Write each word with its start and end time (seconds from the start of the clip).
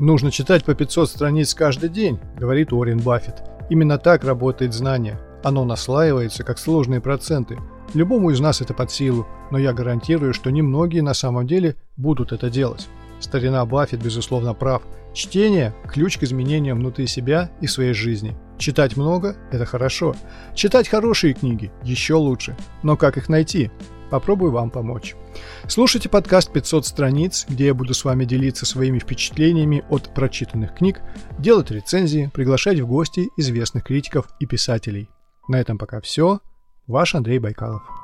Нужно 0.00 0.30
читать 0.30 0.64
по 0.64 0.74
500 0.74 1.10
страниц 1.10 1.52
каждый 1.52 1.90
день, 1.90 2.18
говорит 2.38 2.72
Уоррен 2.72 3.00
Баффет. 3.00 3.42
Именно 3.68 3.98
так 3.98 4.24
работает 4.24 4.72
знание. 4.72 5.20
Оно 5.44 5.66
наслаивается, 5.66 6.42
как 6.42 6.58
сложные 6.58 7.02
проценты. 7.02 7.58
Любому 7.92 8.30
из 8.30 8.40
нас 8.40 8.62
это 8.62 8.72
под 8.72 8.90
силу, 8.90 9.26
но 9.50 9.58
я 9.58 9.74
гарантирую, 9.74 10.32
что 10.32 10.48
немногие 10.48 11.02
на 11.02 11.12
самом 11.12 11.46
деле 11.46 11.76
будут 11.98 12.32
это 12.32 12.48
делать. 12.48 12.88
Старина 13.20 13.66
Баффет, 13.66 14.02
безусловно, 14.02 14.54
прав. 14.54 14.82
Чтение– 15.12 15.74
ключ 15.92 16.16
к 16.16 16.22
изменениям 16.22 16.78
внутри 16.78 17.06
себя 17.06 17.50
и 17.60 17.66
своей 17.66 17.92
жизни. 17.92 18.34
Читать 18.56 18.96
много– 18.96 19.36
это 19.52 19.66
хорошо. 19.66 20.16
Читать 20.54 20.88
хорошие 20.88 21.34
книги– 21.34 21.70
еще 21.82 22.14
лучше. 22.14 22.56
Но 22.82 22.96
как 22.96 23.18
их 23.18 23.28
найти? 23.28 23.70
Попробую 24.08 24.50
вам 24.52 24.70
помочь. 24.70 25.14
Слушайте 25.68 26.08
подкаст 26.08 26.50
«500 26.54 26.82
страниц», 26.82 27.46
где 27.48 27.66
я 27.66 27.74
буду 27.74 27.94
с 27.94 28.04
вами 28.04 28.24
делиться 28.24 28.66
своими 28.66 28.98
впечатлениями 28.98 29.84
от 29.88 30.12
прочитанных 30.14 30.74
книг, 30.74 31.00
делать 31.38 31.70
рецензии, 31.70 32.30
приглашать 32.32 32.80
в 32.80 32.86
гости 32.86 33.28
известных 33.36 33.84
критиков 33.84 34.26
и 34.40 34.46
писателей. 34.46 35.08
На 35.48 35.60
этом 35.60 35.78
пока 35.78 36.00
все. 36.00 36.40
Ваш 36.86 37.14
Андрей 37.14 37.38
Байкалов. 37.38 37.99